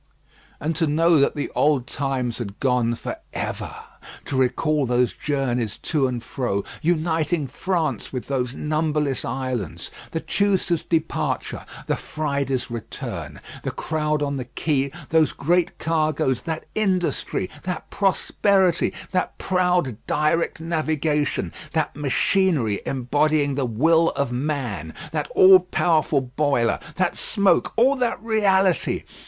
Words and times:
And 0.59 0.75
to 0.77 0.87
know 0.87 1.19
that 1.19 1.35
the 1.35 1.51
old 1.53 1.85
times 1.85 2.39
had 2.39 2.59
gone 2.59 2.95
for 2.95 3.17
ever! 3.33 3.71
To 4.25 4.35
recall 4.35 4.87
those 4.87 5.13
journeys 5.13 5.77
to 5.83 6.07
and 6.07 6.23
fro, 6.23 6.63
uniting 6.81 7.45
France 7.45 8.11
with 8.11 8.25
those 8.25 8.55
numberless 8.55 9.23
islands; 9.23 9.91
the 10.09 10.19
Tuesday's 10.19 10.81
departure, 10.81 11.67
the 11.85 11.95
Friday's 11.95 12.71
return, 12.71 13.41
the 13.61 13.69
crowd 13.69 14.23
on 14.23 14.37
the 14.37 14.45
quay, 14.55 14.91
those 15.09 15.33
great 15.33 15.77
cargoes, 15.77 16.41
that 16.41 16.63
industry, 16.73 17.47
that 17.61 17.91
prosperity, 17.91 18.91
that 19.11 19.37
proud 19.37 19.97
direct 20.07 20.59
navigation, 20.59 21.53
that 21.73 21.95
machinery 21.95 22.81
embodying 22.87 23.53
the 23.53 23.67
will 23.67 24.09
of 24.15 24.31
man, 24.31 24.95
that 25.11 25.29
all 25.35 25.59
powerful 25.59 26.21
boiler, 26.21 26.79
that 26.95 27.15
smoke, 27.15 27.71
all 27.75 27.95
that 27.95 28.19
reality! 28.23 29.03